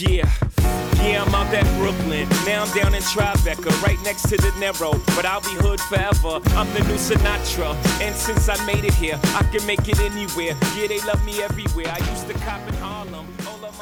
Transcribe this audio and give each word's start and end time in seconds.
Yeah, 0.00 0.24
yeah, 1.04 1.22
I'm 1.22 1.34
out 1.34 1.52
at 1.52 1.66
Brooklyn. 1.76 2.26
Now 2.46 2.64
I'm 2.64 2.72
down 2.74 2.94
in 2.94 3.02
Tribeca, 3.02 3.70
right 3.82 4.00
next 4.02 4.22
to 4.30 4.36
the 4.38 4.50
Narrow. 4.58 4.92
But 5.14 5.26
I'll 5.26 5.42
be 5.42 5.54
hood 5.60 5.78
forever. 5.78 6.40
I'm 6.56 6.72
the 6.72 6.80
new 6.88 6.96
Sinatra. 6.96 7.76
And 8.00 8.16
since 8.16 8.48
I 8.48 8.56
made 8.64 8.86
it 8.86 8.94
here, 8.94 9.20
I 9.34 9.42
can 9.52 9.66
make 9.66 9.86
it 9.86 10.00
anywhere. 10.00 10.56
Yeah, 10.74 10.86
they 10.88 11.00
love 11.00 11.22
me 11.26 11.42
everywhere. 11.42 11.92
I 11.92 11.98
used 12.10 12.26
to 12.28 12.34
cop 12.44 12.66
in 12.66 12.74
Harlem. 12.76 13.26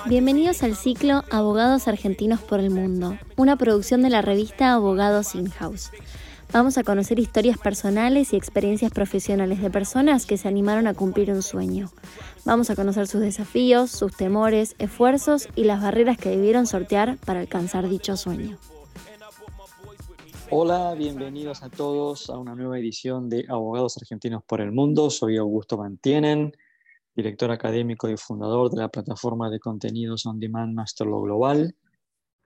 Bienvenidos 0.06 0.64
al 0.64 0.74
ciclo 0.74 1.24
Abogados 1.30 1.86
Argentinos 1.86 2.40
por 2.40 2.58
el 2.58 2.70
Mundo, 2.70 3.16
una 3.36 3.56
producción 3.56 4.02
de 4.02 4.10
la 4.10 4.20
revista 4.20 4.72
Abogados 4.72 5.36
In-House. 5.36 5.92
Vamos 6.50 6.78
a 6.78 6.82
conocer 6.82 7.18
historias 7.18 7.58
personales 7.58 8.32
y 8.32 8.36
experiencias 8.36 8.90
profesionales 8.90 9.60
de 9.60 9.70
personas 9.70 10.24
que 10.24 10.38
se 10.38 10.48
animaron 10.48 10.86
a 10.86 10.94
cumplir 10.94 11.30
un 11.30 11.42
sueño. 11.42 11.90
Vamos 12.46 12.70
a 12.70 12.74
conocer 12.74 13.06
sus 13.06 13.20
desafíos, 13.20 13.90
sus 13.90 14.16
temores, 14.16 14.74
esfuerzos 14.78 15.48
y 15.54 15.64
las 15.64 15.82
barreras 15.82 16.16
que 16.16 16.30
debieron 16.30 16.66
sortear 16.66 17.18
para 17.18 17.40
alcanzar 17.40 17.87
dicho 17.88 18.16
sueño. 18.16 18.56
Hola, 20.50 20.95
bienvenidos 20.95 21.62
a 21.62 21.68
todos 21.68 22.30
a 22.30 22.38
una 22.38 22.54
nueva 22.54 22.78
edición 22.78 23.28
de 23.28 23.45
Abogados 23.46 23.98
Argentinos 23.98 24.42
por 24.42 24.62
el 24.62 24.73
Mundo. 24.73 25.10
Soy 25.10 25.37
Augusto 25.37 25.76
Mantienen, 25.76 26.52
director 27.15 27.51
académico 27.51 28.09
y 28.09 28.16
fundador 28.16 28.70
de 28.70 28.80
la 28.80 28.88
plataforma 28.88 29.51
de 29.51 29.60
contenidos 29.60 30.24
on 30.24 30.40
demand 30.40 30.74
Masterlo 30.74 31.20
Global. 31.20 31.76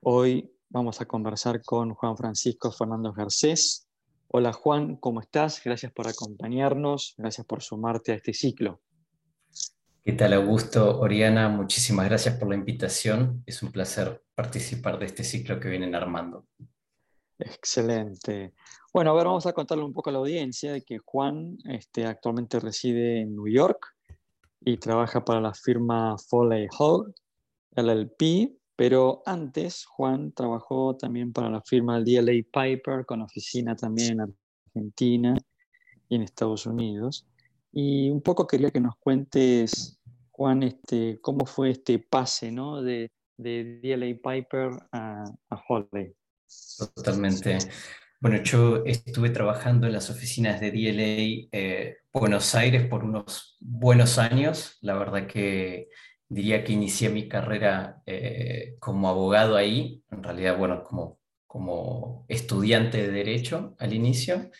Hoy 0.00 0.50
vamos 0.68 1.00
a 1.00 1.06
conversar 1.06 1.62
con 1.62 1.94
Juan 1.94 2.16
Francisco 2.16 2.72
Fernando 2.72 3.12
Garcés, 3.12 3.86
Hola 4.34 4.54
Juan, 4.54 4.96
¿cómo 4.96 5.20
estás? 5.20 5.60
Gracias 5.62 5.92
por 5.92 6.08
acompañarnos, 6.08 7.14
gracias 7.18 7.46
por 7.46 7.62
sumarte 7.62 8.12
a 8.12 8.14
este 8.14 8.32
ciclo. 8.32 8.80
¿Qué 10.02 10.14
tal 10.14 10.32
Augusto? 10.32 11.00
Oriana, 11.00 11.50
muchísimas 11.50 12.06
gracias 12.06 12.38
por 12.38 12.48
la 12.48 12.54
invitación. 12.54 13.42
Es 13.44 13.62
un 13.62 13.70
placer 13.70 14.24
participar 14.34 14.98
de 14.98 15.04
este 15.04 15.22
ciclo 15.22 15.60
que 15.60 15.68
vienen 15.68 15.94
armando. 15.94 16.46
Excelente. 17.38 18.54
Bueno, 18.90 19.10
a 19.10 19.14
ver, 19.14 19.26
vamos 19.26 19.44
a 19.44 19.52
contarle 19.52 19.84
un 19.84 19.92
poco 19.92 20.08
a 20.08 20.14
la 20.14 20.20
audiencia 20.20 20.72
de 20.72 20.80
que 20.80 20.96
Juan 20.96 21.58
este, 21.66 22.06
actualmente 22.06 22.58
reside 22.58 23.20
en 23.20 23.36
New 23.36 23.48
York 23.48 23.94
y 24.60 24.78
trabaja 24.78 25.26
para 25.26 25.42
la 25.42 25.52
firma 25.52 26.16
Foley 26.16 26.68
Hall 26.78 27.14
LLP, 27.76 28.50
pero 28.76 29.22
antes, 29.26 29.84
Juan 29.84 30.32
trabajó 30.32 30.96
también 30.96 31.32
para 31.32 31.50
la 31.50 31.60
firma 31.62 32.00
DLA 32.00 32.44
Piper, 32.52 33.04
con 33.06 33.22
oficina 33.22 33.76
también 33.76 34.12
en 34.12 34.34
Argentina 34.74 35.36
y 36.08 36.16
en 36.16 36.22
Estados 36.22 36.66
Unidos. 36.66 37.26
Y 37.72 38.10
un 38.10 38.20
poco 38.22 38.46
quería 38.46 38.70
que 38.70 38.80
nos 38.80 38.96
cuentes, 38.96 40.00
Juan, 40.30 40.62
este, 40.62 41.18
cómo 41.20 41.46
fue 41.46 41.70
este 41.70 41.98
pase 41.98 42.50
¿no? 42.50 42.82
de, 42.82 43.10
de 43.36 43.80
DLA 43.82 44.18
Piper 44.22 44.70
a, 44.92 45.24
a 45.50 45.64
Totalmente. 46.94 47.58
Bueno, 48.20 48.42
yo 48.42 48.84
estuve 48.84 49.30
trabajando 49.30 49.86
en 49.86 49.94
las 49.94 50.08
oficinas 50.08 50.60
de 50.60 50.70
DLA 50.70 51.48
eh, 51.50 51.96
Buenos 52.12 52.54
Aires 52.54 52.86
por 52.86 53.04
unos 53.04 53.56
buenos 53.58 54.16
años. 54.18 54.78
La 54.80 54.94
verdad 54.94 55.26
que 55.26 55.88
diría 56.32 56.64
que 56.64 56.72
inicié 56.72 57.10
mi 57.10 57.28
carrera 57.28 58.02
eh, 58.06 58.76
como 58.78 59.08
abogado 59.08 59.54
ahí, 59.56 60.02
en 60.10 60.22
realidad, 60.22 60.56
bueno, 60.56 60.82
como, 60.82 61.18
como 61.46 62.24
estudiante 62.26 62.98
de 62.98 63.12
derecho 63.12 63.76
al 63.78 63.92
inicio, 63.92 64.50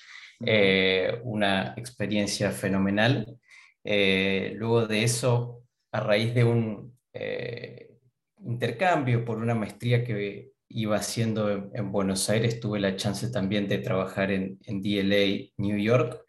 eh, 0.44 1.20
una 1.24 1.72
experiencia 1.78 2.50
fenomenal. 2.50 3.38
Eh, 3.84 4.52
luego 4.56 4.86
de 4.86 5.02
eso, 5.02 5.62
a 5.92 6.00
raíz 6.00 6.34
de 6.34 6.44
un 6.44 6.92
intercambio 8.44 9.24
por 9.24 9.38
una 9.38 9.54
maestría 9.54 10.04
que 10.04 10.52
iba 10.68 10.96
haciendo 10.96 11.70
en, 11.72 11.90
Buenos 11.90 12.28
Aires, 12.28 12.60
tuve 12.60 12.80
la 12.80 12.96
chance 12.96 13.30
también 13.30 13.66
de 13.66 13.78
trabajar 13.78 14.30
en, 14.30 14.58
en 14.66 14.82
DLA 14.82 15.52
New 15.56 15.78
York, 15.78 16.22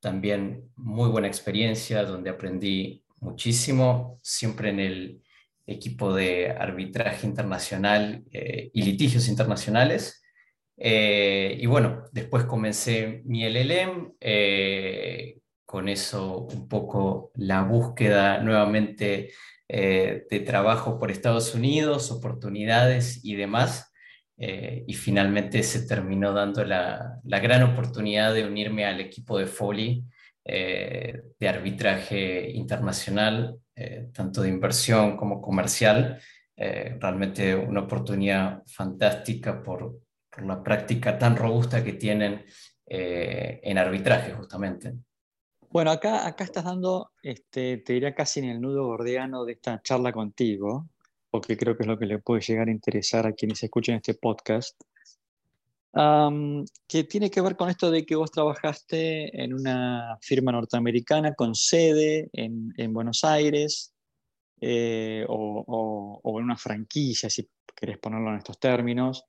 también 0.00 0.70
muy 0.76 1.08
buena 1.08 1.28
experiencia 1.28 2.04
donde 2.04 2.30
aprendí 2.30 3.04
muchísimo, 3.20 4.18
siempre 4.22 4.70
en 4.70 4.80
el 4.80 5.22
equipo 5.68 6.14
de 6.14 6.50
arbitraje 6.50 7.26
internacional 7.26 8.24
eh, 8.32 8.70
y 8.72 8.82
litigios 8.82 9.28
internacionales. 9.28 10.22
Eh, 10.76 11.58
y 11.60 11.66
bueno, 11.66 12.04
después 12.12 12.44
comencé 12.44 13.22
mi 13.26 13.44
LLM, 13.44 14.14
eh, 14.20 15.38
con 15.66 15.88
eso 15.88 16.46
un 16.50 16.68
poco 16.68 17.30
la 17.34 17.62
búsqueda 17.62 18.38
nuevamente 18.38 19.32
de 19.70 20.42
trabajo 20.46 20.98
por 20.98 21.10
Estados 21.10 21.54
Unidos, 21.54 22.10
oportunidades 22.10 23.22
y 23.22 23.36
demás. 23.36 23.92
y 24.38 24.94
finalmente 24.94 25.62
se 25.62 25.86
terminó 25.86 26.32
dando 26.32 26.64
la, 26.64 27.20
la, 27.24 27.38
gran 27.40 27.62
oportunidad 27.64 28.32
de 28.32 28.46
unirme 28.46 28.86
al 28.86 29.00
equipo 29.00 29.36
de 29.38 29.46
Foley 29.46 30.04
eh, 30.50 31.34
de 31.38 31.46
arbitraje 31.46 32.50
internacional, 32.52 33.60
eh, 33.76 34.08
tanto 34.14 34.40
de 34.40 34.48
inversión 34.48 35.14
como 35.14 35.42
comercial. 35.42 36.18
Eh, 36.56 36.96
realmente 36.98 37.54
una 37.54 37.80
oportunidad 37.80 38.62
fantástica 38.66 39.62
por, 39.62 40.00
por, 40.30 40.46
la 40.46 40.62
práctica 40.62 41.18
tan 41.18 41.36
robusta 41.36 41.84
que 41.84 41.92
tienen 41.92 42.46
en 42.90 43.76
arbitraje, 43.76 44.32
justamente. 44.32 44.94
Bueno, 45.68 45.90
acá, 45.90 46.26
acá 46.26 46.44
estás 46.44 46.64
dando, 46.64 47.10
este, 47.22 47.76
te 47.76 47.92
diría 47.92 48.14
casi 48.14 48.40
en 48.40 48.46
el 48.46 48.62
nudo 48.62 48.86
gordiano 48.86 49.44
de 49.44 49.52
esta 49.52 49.82
charla 49.82 50.10
contigo, 50.10 50.88
porque 51.30 51.58
creo 51.58 51.76
que 51.76 51.82
es 51.82 51.86
lo 51.86 51.98
que 51.98 52.06
le 52.06 52.20
puede 52.20 52.40
llegar 52.40 52.68
a 52.68 52.70
interesar 52.70 53.26
a 53.26 53.34
quienes 53.34 53.62
escuchen 53.62 53.96
este 53.96 54.14
podcast 54.14 54.80
que 55.92 57.04
tiene 57.04 57.30
que 57.30 57.40
ver 57.40 57.56
con 57.56 57.70
esto 57.70 57.90
de 57.90 58.04
que 58.04 58.14
vos 58.14 58.30
trabajaste 58.30 59.42
en 59.42 59.54
una 59.54 60.18
firma 60.20 60.52
norteamericana 60.52 61.34
con 61.34 61.54
sede 61.54 62.28
en, 62.32 62.72
en 62.76 62.92
Buenos 62.92 63.24
Aires 63.24 63.94
eh, 64.60 65.24
o, 65.28 66.20
o, 66.22 66.38
en 66.38 66.44
una 66.44 66.56
franquicia, 66.56 67.30
si 67.30 67.48
querés 67.74 67.98
ponerlo 67.98 68.30
en 68.30 68.38
estos 68.38 68.58
términos. 68.58 69.24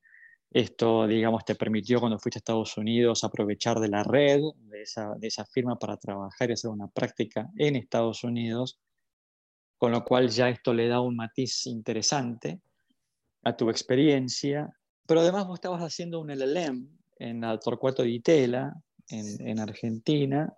Esto, 0.52 1.06
digamos, 1.06 1.46
te 1.46 1.54
permitió 1.54 2.00
cuando 2.00 2.18
fuiste 2.18 2.38
a 2.38 2.42
Estados 2.42 2.76
Unidos 2.76 3.24
aprovechar 3.24 3.80
de 3.80 3.88
la 3.88 4.04
red 4.04 4.42
de 4.56 4.82
esa, 4.82 5.14
de 5.16 5.28
esa 5.28 5.46
firma 5.46 5.78
para 5.78 5.98
trabajar 5.98 6.50
y 6.50 6.54
hacer 6.54 6.72
una 6.72 6.88
práctica 6.88 7.50
en 7.56 7.76
Estados 7.76 8.24
Unidos, 8.24 8.80
con 9.78 9.92
lo 9.92 10.04
cual 10.04 10.30
ya 10.30 10.50
esto 10.50 10.74
le 10.74 10.88
da 10.88 11.02
un 11.02 11.16
matiz 11.16 11.68
interesante 11.68 12.60
a 13.44 13.56
tu 13.56 13.70
experiencia 13.70 14.74
pero 15.10 15.22
además 15.22 15.48
vos 15.48 15.58
estabas 15.58 15.82
haciendo 15.82 16.20
un 16.20 16.30
LLM 16.30 16.88
en 17.18 17.42
la 17.42 17.60
Torcuato 17.60 18.04
de 18.04 18.10
Itela, 18.10 18.76
en, 19.10 19.48
en, 19.48 19.60
Argentina, 19.60 20.54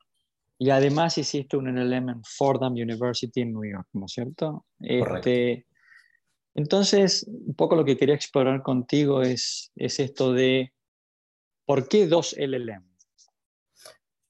y 0.59 0.71
además 0.71 1.17
hiciste 1.17 1.55
un 1.55 1.69
LLM 1.69 2.09
en 2.09 2.23
Fordham 2.25 2.73
University 2.73 3.39
en 3.39 3.53
New 3.53 3.63
York, 3.63 3.87
¿no 3.93 4.07
es 4.07 4.11
cierto? 4.11 4.65
Este, 4.81 5.67
entonces, 6.53 7.25
un 7.29 7.55
poco 7.55 7.77
lo 7.77 7.85
que 7.85 7.95
quería 7.95 8.13
explorar 8.13 8.61
contigo 8.61 9.21
es, 9.21 9.71
es 9.77 10.01
esto 10.01 10.33
de, 10.33 10.73
¿por 11.65 11.87
qué 11.87 12.07
dos 12.07 12.35
LLM? 12.37 12.83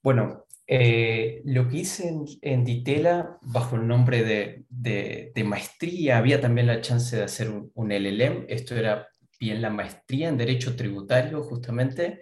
Bueno, 0.04 0.46
eh, 0.68 1.42
lo 1.46 1.68
que 1.68 1.78
hice 1.78 2.10
en, 2.10 2.26
en, 2.44 2.64
Ditela, 2.64 3.40
bajo 3.42 3.76
el 3.76 3.88
nombre 3.88 4.24
de, 4.24 4.66
de, 4.70 5.32
de, 5.34 5.44
maestría, 5.44 6.20
había 6.20 6.40
también 6.40 6.68
la 6.68 6.80
chance 6.82 7.18
de 7.18 7.24
hacer 7.24 7.50
un, 7.50 7.72
un 7.74 7.90
LLM. 7.92 8.46
Esto 8.50 8.76
era 8.76 9.08
y 9.42 9.50
en 9.50 9.62
la 9.62 9.72
maestría 9.72 10.30
en 10.30 10.38
Derecho 10.38 10.76
Tributario, 10.76 11.42
justamente. 11.42 12.22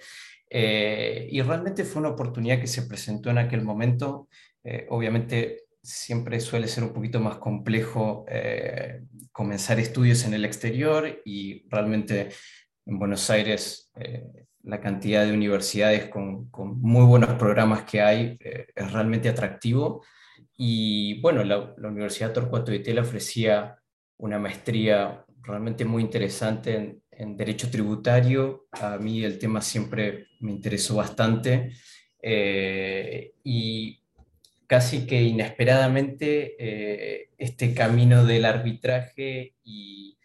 Eh, 0.50 1.28
y 1.30 1.42
realmente 1.42 1.84
fue 1.84 2.00
una 2.00 2.12
oportunidad 2.12 2.62
que 2.62 2.68
se 2.68 2.84
presentó 2.84 3.30
en 3.30 3.38
aquel 3.38 3.62
momento. 3.62 4.30
Eh, 4.64 4.88
obviamente 4.90 5.66
siempre 5.84 6.40
suele 6.40 6.68
ser 6.68 6.86
un 6.86 6.94
poquito 6.94 7.20
más 7.20 7.38
complejo 7.38 8.26
eh, 8.30 9.02
comenzar 9.34 9.80
estudios 9.80 10.26
en 10.26 10.34
el 10.34 10.46
exterior 10.46 11.22
y 11.26 11.68
realmente 11.70 12.30
en 12.86 13.00
Buenos 13.00 13.30
Aires 13.30 13.92
la 14.64 14.80
cantidad 14.80 15.26
de 15.26 15.34
universidades 15.34 16.06
con, 16.06 16.50
con, 16.50 16.80
muy 16.82 17.06
buenos 17.06 17.34
programas 17.34 17.84
que 17.84 18.02
hay 18.02 18.38
es 18.42 18.92
realmente 18.92 19.28
atractivo. 19.30 20.06
Y 20.56 21.20
bueno, 21.22 21.44
la, 21.44 21.74
la 21.78 21.88
Universidad 21.90 22.34
Torcuato 22.34 22.72
de 22.72 22.80
Tela 22.80 23.02
ofrecía 23.02 23.78
una 24.18 24.40
maestría 24.40 25.26
realmente 25.42 25.86
muy 25.86 26.04
interesante 26.04 26.76
en, 26.76 27.02
en 27.20 27.36
derecho 27.36 27.70
tributario. 27.70 28.68
A 28.72 28.98
mí 28.98 29.24
el 29.24 29.38
tema 29.38 29.62
siempre 29.62 30.28
me 30.40 30.52
interesó 30.52 30.96
bastante 30.96 31.74
eh, 32.22 33.34
y 33.44 34.02
casi 34.66 35.06
que 35.06 35.22
inesperadamente 35.22 36.56
eh, 36.58 37.30
este 37.38 37.74
camino 37.74 38.26
del 38.26 38.46
arbitraje 38.46 39.56
y, 39.64 40.18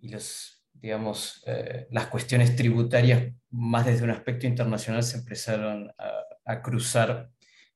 los, 0.00 0.64
digamos, 0.74 1.44
eh, 1.46 1.86
las 1.90 2.08
cuestiones 2.08 2.56
tributarias 2.56 3.32
más 3.50 3.86
desde 3.86 4.04
un 4.04 4.10
aspecto 4.10 4.46
internacional 4.46 5.04
se 5.04 5.18
empezaron 5.18 5.92
a 6.44 6.62
cruzar 6.62 7.30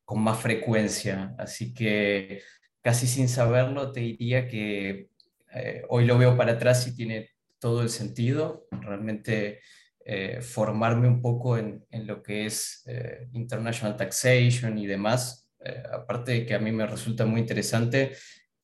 con 0.05 0.21
más 0.23 0.41
frecuencia. 0.41 1.37
Así 1.39 1.73
que 1.73 2.43
casi 2.83 3.07
sin 3.07 3.29
saberlo 3.29 3.93
te 3.93 4.01
diría 4.01 4.49
que 4.49 5.09
hoy 5.89 6.05
lo 6.05 6.19
veo 6.19 6.37
para 6.37 6.53
atrás 6.53 6.87
y 6.87 6.95
tiene 6.95 7.31
todo 7.61 7.83
el 7.83 7.91
sentido. 7.91 8.67
Realmente 8.71 9.61
formarme 10.41 11.07
un 11.07 11.23
poco 11.23 11.57
en, 11.57 11.85
en 11.91 12.07
lo 12.07 12.21
que 12.21 12.47
es 12.47 12.85
international 13.33 13.97
taxation 13.97 14.77
y 14.77 14.87
demás, 14.87 15.49
aparte 15.93 16.33
de 16.33 16.47
que 16.47 16.55
a 16.55 16.59
mí 16.59 16.73
me 16.73 16.87
resulta 16.87 17.27
muy 17.27 17.41
interesante, 17.41 18.13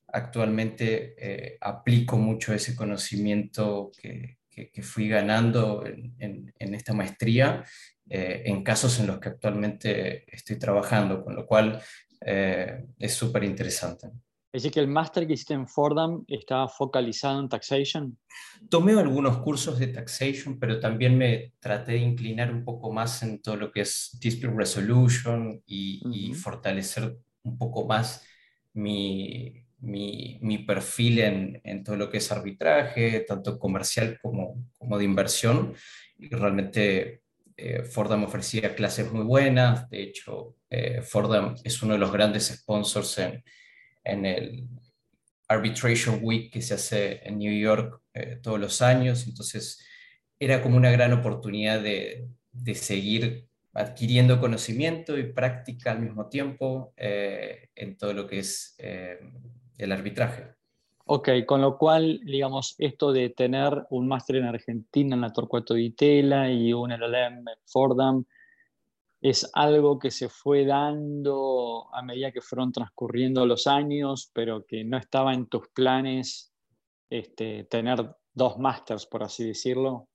actualmente 0.09 1.15
eh, 1.19 1.59
aplico 1.61 2.17
mucho 2.17 2.55
ese 2.55 2.75
conocimiento 2.75 3.93
que, 4.01 4.39
que, 4.51 4.83
fui 4.83 5.09
ganando 5.09 5.85
en, 5.85 6.55
en, 6.59 6.75
esta 6.75 6.95
maestría 6.95 7.63
eh, 8.09 8.45
en 8.47 8.63
casos 8.63 8.99
en 8.99 9.09
los 9.09 9.19
que 9.19 9.29
actualmente 9.29 10.25
estoy 10.35 10.59
trabajando, 10.59 11.23
con 11.23 11.37
lo 11.37 11.47
cual 11.47 11.79
eh, 12.23 12.87
es 12.99 13.13
súper 13.13 13.45
interesante. 13.45 14.09
Es 14.53 14.63
decir, 14.63 14.73
que 14.73 14.81
el 14.81 14.89
máster 14.89 15.27
que 15.27 15.35
hiciste 15.35 15.55
en 15.55 15.69
Fordham 15.69 16.25
estaba 16.29 16.69
focalizado 16.69 17.41
en 17.41 17.49
taxation. 17.49 18.19
Tomé 18.71 18.93
algunos 18.93 19.39
cursos 19.39 19.79
de 19.79 19.89
taxation, 19.89 20.59
pero 20.59 20.81
también 20.81 21.19
me 21.19 21.53
traté 21.59 21.93
de 21.93 21.99
inclinar 21.99 22.53
un 22.53 22.65
poco 22.65 22.93
más 22.93 23.23
en 23.23 23.43
todo 23.43 23.57
lo 23.57 23.71
que 23.71 23.83
es 23.83 24.17
dispute 24.21 24.55
resolution 24.57 25.63
y, 25.67 26.01
y 26.11 26.33
fortalecer 26.35 27.19
un 27.43 27.59
poco 27.59 27.87
más 27.87 28.25
mi, 28.73 29.67
mi, 29.81 30.59
perfil 30.67 31.19
en, 31.19 31.61
en, 31.65 31.85
todo 31.85 31.97
lo 31.97 32.11
que 32.11 32.19
es 32.19 32.33
arbitraje, 32.33 33.21
tanto 33.21 33.59
comercial 33.59 34.19
como, 34.23 34.65
como 34.79 34.99
de 34.99 35.05
inversión. 35.05 35.75
Y 36.19 36.29
realmente 36.29 37.23
eh, 37.57 37.83
Fordham 37.83 38.25
ofrecía 38.25 38.75
clases 38.75 39.13
muy 39.13 39.25
buenas. 39.25 39.89
De 39.91 40.03
hecho, 40.03 40.57
eh, 40.71 41.03
Fordham 41.03 41.55
es 41.65 41.83
uno 41.83 41.95
de 41.95 41.99
los 41.99 42.13
grandes 42.13 42.47
sponsors 42.47 43.19
en, 43.19 43.43
en 44.07 44.27
el 44.27 44.69
Arbitration 45.49 46.21
Week 46.23 46.53
que 46.53 46.63
se 46.63 46.75
hace 46.75 47.21
en 47.27 47.39
New 47.39 47.53
York 47.53 48.01
eh, 48.15 48.39
todos 48.43 48.59
los 48.59 48.83
años. 48.83 49.27
Entonces, 49.27 49.85
era 50.39 50.63
como 50.63 50.77
una 50.77 50.91
gran 50.91 51.13
oportunidad 51.13 51.81
de, 51.81 52.29
de 52.53 52.75
seguir 52.75 53.47
adquiriendo 53.75 54.41
conocimiento 54.41 55.19
y 55.19 55.33
práctica 55.33 55.93
al 55.93 56.01
mismo 56.01 56.29
tiempo 56.29 56.95
eh, 56.97 57.69
en 57.75 57.97
todo 57.97 58.15
lo 58.15 58.27
que 58.27 58.39
es 58.39 58.75
el 58.79 59.93
arbitraje. 59.93 60.57
Ok, 61.09 61.29
con 61.47 61.61
lo 61.61 61.79
cual, 61.79 62.21
digamos, 62.25 62.75
esto 62.79 63.13
de 63.13 63.31
tener 63.31 63.87
un 63.91 64.09
máster 64.09 64.37
en 64.37 64.47
Argentina 64.47 65.15
en 65.15 65.21
la 65.21 65.33
Torcuato 65.33 65.75
Di 65.75 65.91
Tella 65.91 66.51
y 66.51 66.73
un 66.73 66.91
LLM 66.91 67.39
en 67.39 67.59
Fordham, 67.65 68.25
es 69.21 69.51
algo 69.55 69.99
que 69.99 70.11
se 70.11 70.29
fue 70.29 70.65
dando 70.65 71.89
a 71.95 72.03
medida 72.03 72.33
que 72.33 72.41
fueron 72.41 72.73
transcurriendo 72.73 73.47
los 73.47 73.67
años, 73.67 74.31
pero 74.33 74.65
que 74.67 74.85
no 74.85 74.99
estaba 74.99 75.33
en 75.33 75.47
tus 75.47 75.69
planes 75.69 76.53
este, 77.11 77.65
tener 77.65 78.11
dos 78.33 78.59
másters, 78.59 79.07
por 79.07 79.23
así 79.23 79.47
decirlo. 79.47 80.09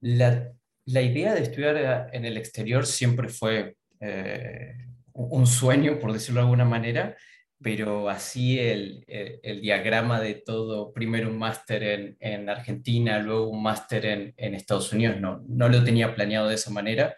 La, 0.00 0.52
la, 0.86 1.02
idea 1.02 1.34
de 1.34 1.42
estudiar 1.42 2.10
en 2.12 2.24
el 2.24 2.36
exterior 2.36 2.84
siempre 2.84 3.28
fue 3.28 3.76
eh, 4.00 4.72
un 5.12 5.46
sueño, 5.46 5.98
por 5.98 6.12
decirlo 6.12 6.40
de 6.40 6.44
alguna 6.44 6.64
manera, 6.64 7.16
pero 7.62 8.10
así 8.10 8.58
el, 8.58 9.04
el, 9.06 9.62
diagrama 9.62 10.20
de 10.20 10.34
todo, 10.34 10.92
primero 10.92 11.30
un 11.30 11.38
máster 11.38 11.82
en, 11.82 12.16
en, 12.20 12.50
Argentina, 12.50 13.18
luego 13.18 13.48
un 13.48 13.62
máster 13.62 14.04
en, 14.04 14.34
en, 14.36 14.54
Estados 14.54 14.92
Unidos, 14.92 15.18
no, 15.20 15.42
no 15.48 15.68
lo 15.68 15.82
tenía 15.82 16.14
planeado 16.14 16.48
de 16.48 16.56
esa 16.56 16.70
manera. 16.70 17.14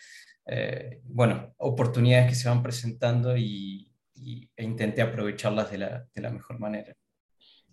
Eh, 0.51 1.03
bueno, 1.05 1.55
oportunidades 1.59 2.31
que 2.31 2.35
se 2.35 2.49
van 2.49 2.63
presentando 2.63 3.37
y, 3.37 3.93
e 4.57 4.65
intenté 4.65 5.03
aprovecharlas 5.03 5.71
de 5.71 5.79
la, 5.79 6.09
de 6.15 6.23
la, 6.23 6.31
mejor 6.31 6.59
manera. 6.59 6.97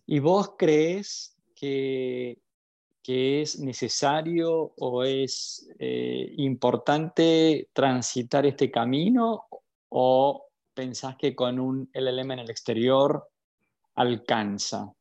¿Y 0.06 0.20
vos 0.20 0.56
crees 0.58 1.38
que, 1.56 2.38
que 3.02 3.42
es 3.42 3.60
necesario 3.60 4.74
o 4.78 5.04
es 5.04 5.68
eh, 5.80 6.34
importante 6.38 7.70
transitar 7.72 8.46
este 8.46 8.70
camino 8.70 9.48
o 9.90 10.48
pensás 10.74 11.16
que 11.16 11.34
con 11.34 11.60
un 11.60 11.90
LLM 11.94 12.32
en 12.32 12.40
el 12.40 12.50
exterior 12.50 13.30
alcanza? 13.96 14.94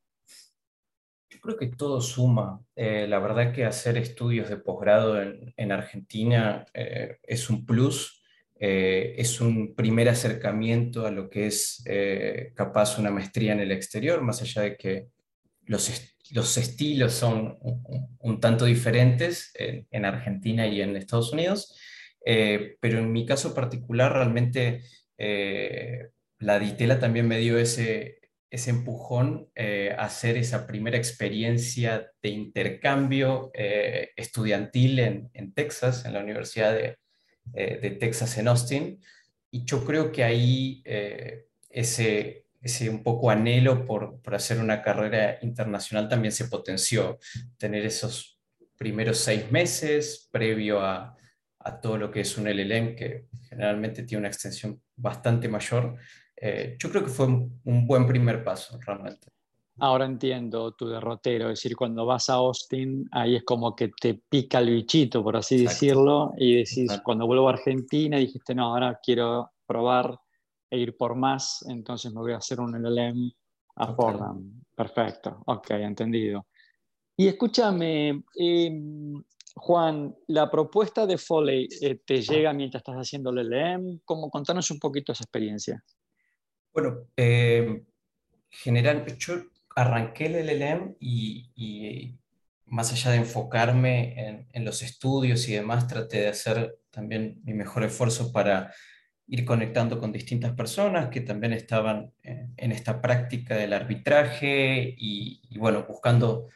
Yo 1.34 1.40
creo 1.40 1.56
que 1.56 1.66
todo 1.66 2.00
suma. 2.00 2.64
Eh, 2.76 3.06
la 3.08 3.18
verdad 3.18 3.52
que 3.52 3.64
hacer 3.64 3.98
estudios 3.98 4.48
de 4.48 4.56
posgrado 4.56 5.20
en, 5.20 5.72
Argentina 5.72 6.64
eh, 6.72 7.18
es 7.24 7.50
un 7.50 7.66
plus, 7.66 8.22
eh, 8.54 9.16
es 9.18 9.40
un 9.40 9.74
primer 9.74 10.08
acercamiento 10.08 11.04
a 11.04 11.10
lo 11.10 11.28
que 11.28 11.46
es 11.46 11.82
capaz 12.54 12.98
una 13.00 13.10
maestría 13.10 13.52
en 13.52 13.60
el 13.60 13.72
exterior, 13.72 14.22
más 14.22 14.42
allá 14.42 14.62
de 14.62 14.76
que 14.76 15.08
los, 15.66 15.90
los 16.30 16.56
estilos 16.56 17.12
son 17.12 17.58
un, 18.20 18.40
tanto 18.40 18.64
diferentes 18.64 19.50
en, 19.54 19.88
en, 19.90 20.04
Argentina 20.04 20.68
y 20.68 20.82
en 20.82 20.94
Estados 20.94 21.32
Unidos, 21.32 21.76
pero 22.24 22.98
en 22.98 23.10
mi 23.10 23.26
caso 23.26 23.54
particular 23.54 24.12
realmente 24.12 24.82
la 26.38 26.58
Ditela 26.60 27.00
también 27.00 27.26
me 27.26 27.38
dio 27.38 27.58
ese, 27.58 28.20
ese 28.54 28.70
empujón 28.70 29.50
eh, 29.54 29.94
a 29.96 30.04
hacer 30.04 30.36
esa 30.36 30.66
primera 30.66 30.96
experiencia 30.96 32.10
de 32.22 32.28
intercambio 32.28 33.50
eh, 33.54 34.10
estudiantil 34.16 34.98
en, 34.98 35.30
en, 35.32 35.52
Texas, 35.52 36.04
en 36.04 36.12
la 36.12 36.20
Universidad 36.20 36.72
de, 36.72 36.98
de, 37.44 37.90
Texas 37.98 38.38
en 38.38 38.48
Austin. 38.48 39.00
Y 39.50 39.64
yo 39.64 39.84
creo 39.84 40.12
que 40.12 40.24
ahí 40.24 40.82
ese, 41.68 42.46
ese 42.60 42.88
un 42.88 43.02
poco 43.02 43.30
anhelo 43.30 43.84
por, 43.84 44.20
por, 44.22 44.34
hacer 44.34 44.58
una 44.58 44.82
carrera 44.82 45.38
internacional 45.42 46.08
también 46.08 46.32
se 46.32 46.46
potenció. 46.46 47.18
Tener 47.58 47.84
esos 47.84 48.40
primeros 48.76 49.18
seis 49.18 49.50
meses 49.50 50.28
previo 50.32 50.80
a, 50.80 51.16
a 51.64 51.80
todo 51.80 51.96
lo 51.96 52.10
que 52.10 52.20
es 52.20 52.36
un 52.36 52.46
LLM, 52.46 52.94
que 52.94 53.26
generalmente 53.48 54.02
tiene 54.02 54.20
una 54.20 54.28
extensión 54.28 54.80
bastante 54.96 55.48
mayor, 55.48 55.96
eh, 56.36 56.76
yo 56.78 56.90
creo 56.90 57.04
que 57.04 57.10
fue 57.10 57.26
un, 57.26 57.86
buen 57.86 58.06
primer 58.06 58.44
paso 58.44 58.78
realmente. 58.84 59.28
Ahora 59.78 60.04
entiendo 60.04 60.72
tu 60.72 60.86
derrotero, 60.86 61.46
es 61.46 61.58
decir, 61.58 61.76
cuando 61.76 62.06
vas 62.06 62.30
a 62.30 62.34
Austin, 62.34 63.08
ahí 63.10 63.34
es 63.36 63.44
como 63.44 63.74
que 63.74 63.88
te 63.88 64.14
pica 64.14 64.60
el 64.60 64.70
bichito, 64.70 65.22
por 65.24 65.36
así 65.36 65.64
decirlo, 65.64 66.32
y 66.36 66.58
decís, 66.58 67.00
cuando 67.02 67.26
vuelvo 67.26 67.48
a 67.48 67.54
Argentina, 67.54 68.18
dijiste, 68.18 68.54
no, 68.54 68.66
ahora 68.66 69.00
quiero 69.02 69.50
probar 69.66 70.16
e 70.70 70.78
ir 70.78 70.96
por 70.96 71.16
más, 71.16 71.64
entonces 71.68 72.12
me 72.12 72.20
voy 72.20 72.32
a 72.32 72.36
hacer 72.36 72.60
un 72.60 72.72
LLM 72.72 73.32
a 73.76 73.94
Fordham. 73.94 74.62
Perfecto, 74.76 75.42
ok, 75.46 75.70
entendido. 75.70 76.46
Y 77.16 77.26
escúchame, 77.26 78.22
em, 78.36 79.22
Juan, 79.56 80.14
la 80.28 80.50
propuesta 80.50 81.06
de 81.06 81.16
Foley 81.16 81.68
eh, 81.80 82.00
te 82.04 82.20
llega 82.22 82.52
mientras 82.52 82.80
estás 82.80 82.96
haciendo 82.96 83.30
el 83.30 83.48
LLM. 83.48 84.00
¿Cómo, 84.04 84.30
contanos 84.30 84.70
un 84.70 84.78
poquito 84.78 85.12
esa 85.12 85.24
experiencia. 85.24 85.82
Bueno, 86.74 87.06
eh, 87.16 87.84
general, 88.50 89.06
yo 89.16 89.34
arranqué 89.76 90.26
el 90.26 90.34
LLM 90.34 90.96
y, 90.98 92.18
más 92.66 92.92
allá 92.92 93.12
de 93.12 93.18
enfocarme 93.18 94.46
en, 94.52 94.64
los 94.64 94.82
estudios 94.82 95.48
y 95.48 95.52
demás, 95.54 95.86
traté 95.86 96.22
de 96.22 96.28
hacer 96.28 96.76
también 96.90 97.40
mi 97.44 97.54
mejor 97.54 97.84
esfuerzo 97.84 98.32
para 98.32 98.74
ir 99.28 99.44
conectando 99.44 100.00
con 100.00 100.10
distintas 100.10 100.52
personas 100.54 101.10
que 101.10 101.20
también 101.20 101.52
estaban 101.52 102.12
en, 102.24 102.72
esta 102.72 103.00
práctica 103.00 103.56
del 103.56 103.72
arbitraje 103.72 104.96
y, 104.98 105.56
bueno, 105.56 105.84
buscando 105.86 106.48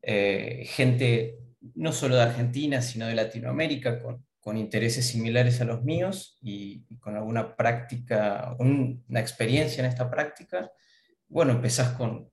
eh, 0.00 0.64
gente 0.68 1.38
no 1.74 1.92
solo 1.92 2.16
de 2.16 2.22
Argentina, 2.22 2.80
sino 2.80 3.06
de 3.06 3.14
Latinoamérica, 3.14 4.00
con, 4.02 4.25
con 4.46 4.56
intereses 4.56 5.04
similares 5.04 5.60
a 5.60 5.64
los 5.64 5.82
míos 5.82 6.38
y, 6.40 6.84
con 7.00 7.16
alguna 7.16 7.56
práctica, 7.56 8.54
una 8.60 9.18
experiencia 9.18 9.82
en 9.82 9.90
esta 9.90 10.08
práctica. 10.08 10.70
Bueno, 11.26 11.50
empezás 11.50 11.94
con, 11.94 12.30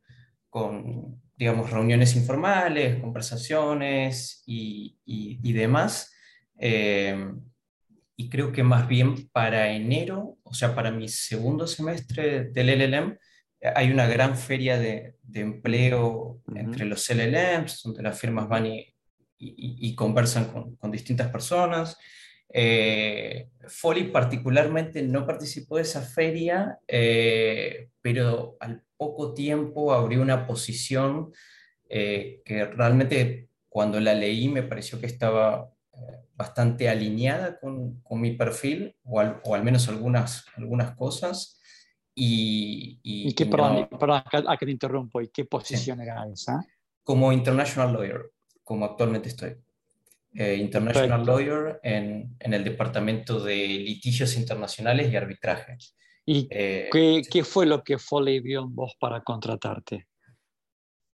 con 0.48 1.20
digamos, 1.36 1.72
reuniones 1.72 2.15
informales, 2.15 3.01
conversaciones 3.01 4.43
y, 4.46 5.00
y, 5.03 5.53
demás. 5.53 6.13
Eh, 6.60 7.34
y 8.15 8.29
creo 8.29 8.51
que 8.51 8.62
más 8.62 8.88
bien 8.88 9.27
para 9.29 9.72
enero, 9.72 10.38
o 10.43 10.53
sea, 10.53 10.75
para 10.75 10.91
mi 10.91 11.08
segundo 11.08 11.65
semestre 11.65 12.43
del 12.51 12.70
LLM, 12.70 13.17
hay 13.75 13.89
una 13.89 14.05
gran 14.05 14.38
feria 14.38 14.77
de, 14.77 15.15
de 15.24 15.39
empleo 15.39 16.43
entre 16.53 16.86
los 16.86 17.10
LLMs, 17.10 17.82
donde 17.82 18.03
las 18.03 18.20
firmas 18.20 18.48
van 18.48 18.67
y 18.67 18.92
y, 19.55 19.95
conversan 19.95 20.45
con, 20.45 20.75
con, 20.75 20.91
distintas 20.91 21.29
personas. 21.29 21.97
Eh, 22.55 23.50
Foley 23.67 24.12
particularmente 24.12 25.01
no 25.01 25.25
participó 25.25 25.77
de 25.77 25.81
esa 25.81 26.03
feria, 26.03 26.77
eh, 26.88 27.89
pero 28.00 28.57
al 28.59 28.83
poco 28.95 29.33
tiempo 29.33 29.91
abrió 29.91 30.21
una 30.21 30.45
posición 30.45 31.33
eh, 31.89 32.41
que 32.45 32.65
realmente 32.65 33.50
cuando 33.69 34.00
la 34.00 34.13
leí 34.13 34.50
me 34.50 34.62
pareció 34.62 35.00
que 35.00 35.07
estaba 35.07 35.69
bastante 36.35 36.89
alineada 36.89 37.59
con, 37.59 38.01
con 38.01 38.21
mi 38.21 38.31
perfil, 38.31 38.95
o 39.03 39.19
al, 39.19 39.39
o 39.43 39.55
al, 39.55 39.63
menos 39.63 39.88
algunas, 39.88 40.45
algunas 40.55 40.95
cosas. 40.95 41.59
y... 42.15 43.00
¿Y, 43.03 43.33
qué, 43.33 43.45
perdón, 43.47 43.88
acá, 44.12 44.57
te 44.57 44.71
interrumpo, 44.71 45.21
¿y 45.21 45.29
qué 45.29 45.45
posición 45.45 46.01
era 46.01 46.27
esa? 46.31 46.63
Como 47.03 47.31
international 47.31 47.93
lawyer, 47.93 48.33
como 48.63 48.86
actualmente 48.86 49.29
estoy. 49.29 49.55
Eh, 50.36 50.55
international 50.55 51.25
lawyer 51.25 51.79
en, 51.84 52.36
en, 52.39 52.53
el 52.55 52.63
departamento 52.63 53.39
de 53.39 53.55
litigios 53.55 54.36
internacionales 54.36 55.12
y 55.12 55.15
arbitraje. 55.15 55.77
¿Y 56.25 56.48
eh, 56.50 56.89
qué, 56.91 57.22
qué, 57.29 57.43
fue 57.43 57.67
lo 57.67 57.84
que 57.84 58.00
Foley 58.00 58.39
vio 58.39 58.62
en 58.62 58.74
vos 58.74 58.93
para 59.00 59.22
contratarte? 59.22 60.08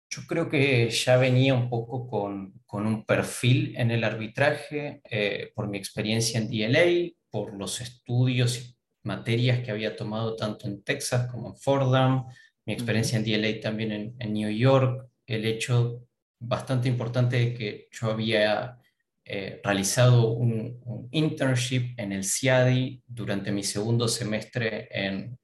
Yo 0.10 0.22
creo 0.28 0.50
que 0.50 0.90
ya 0.90 1.18
venía 1.18 1.54
un 1.54 1.70
poco 1.70 2.08
con, 2.08 2.62
con 2.66 2.88
un 2.88 3.06
perfil 3.06 3.76
en 3.78 3.92
el 3.92 4.04
arbitraje 4.04 5.02
eh, 5.10 5.52
por 5.54 5.68
mi 5.68 5.78
experiencia 5.78 6.40
en 6.40 6.50
DLA, 6.50 7.12
por 7.30 7.54
los 7.56 7.82
estudios 7.82 8.58
y 8.58 8.76
materias 9.04 9.60
que 9.60 9.72
había 9.72 9.96
tomado 9.96 10.36
tanto 10.36 10.68
en 10.68 10.82
Texas 10.84 11.30
como 11.30 11.50
en 11.50 11.58
Fordham, 11.58 12.26
mi 12.66 12.74
experiencia 12.74 13.20
en 13.20 13.26
DLA 13.26 13.60
también 13.62 13.92
en, 13.92 14.16
en, 14.18 14.34
New 14.34 14.50
York, 14.50 15.08
el 15.28 15.46
hecho 15.46 16.08
bastante 16.40 16.88
importante 16.88 17.54
que 17.54 17.88
yo 17.92 18.12
había 18.12 18.78
eh, 19.26 19.62
realizado 19.64 20.32
un, 20.32 20.80
internship 21.12 21.94
en 21.98 22.12
el 22.12 22.24
CIADI 22.24 23.04
durante 23.08 23.52
mi 23.52 23.64
segundo 23.64 24.08
semestre 24.08 24.88
en, 24.92 25.38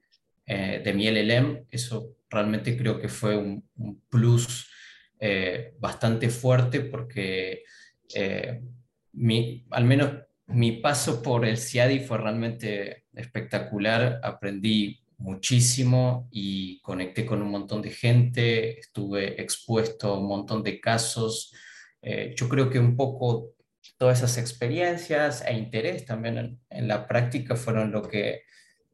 eh, 0.45 0.81
de 0.83 0.93
mi 0.93 1.07
LLM. 1.07 1.65
Eso 1.69 2.15
realmente 2.29 2.77
creo 2.77 2.99
que 2.99 3.09
fue 3.09 3.35
un, 3.35 3.63
plus 4.09 4.69
eh, 5.19 5.73
bastante 5.79 6.29
fuerte 6.29 6.81
porque 6.81 7.63
mi, 9.13 9.65
al 9.71 9.85
menos 9.85 10.11
mi 10.47 10.73
paso 10.73 11.21
por 11.21 11.45
el 11.45 11.57
CIADI 11.57 11.99
fue 11.99 12.17
realmente 12.17 13.05
espectacular. 13.13 14.19
Aprendí 14.23 14.99
muchísimo 15.17 16.27
y 16.31 16.79
conecté 16.81 17.25
con 17.25 17.41
un 17.41 17.49
montón 17.49 17.81
de 17.81 17.91
gente, 17.91 18.79
estuve 18.79 19.41
expuesto 19.41 20.09
a 20.13 20.19
un 20.19 20.27
montón 20.27 20.63
de 20.63 20.79
casos. 20.79 21.53
yo 22.35 22.47
creo 22.49 22.69
que 22.69 22.79
un 22.79 22.95
poco 22.95 23.55
todas 23.97 24.19
esas 24.19 24.37
experiencias 24.37 25.43
e 25.45 25.53
interés 25.53 26.05
también 26.05 26.59
en, 26.69 26.87
la 26.87 27.07
práctica 27.07 27.55
fueron 27.55 27.91
lo 27.91 28.01
que 28.01 28.43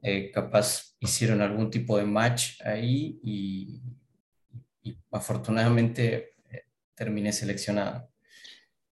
eh, 0.01 0.31
capaz 0.31 0.95
hicieron 0.99 1.41
algún 1.41 1.69
tipo 1.69 1.97
de 1.97 2.05
match 2.05 2.61
ahí 2.61 3.19
y, 3.23 3.81
afortunadamente 5.11 6.35
eh, 6.49 6.63
terminé 6.95 7.31
seleccionado. 7.31 8.10